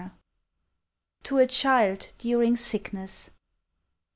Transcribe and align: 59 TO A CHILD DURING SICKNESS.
59 0.01 0.19
TO 1.21 1.37
A 1.37 1.45
CHILD 1.45 2.13
DURING 2.17 2.57
SICKNESS. 2.57 3.29